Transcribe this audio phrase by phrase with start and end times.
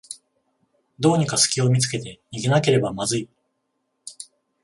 [0.99, 3.29] どうにかすきを見つけて逃げなければまずい